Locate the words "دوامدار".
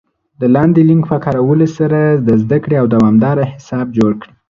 2.93-3.37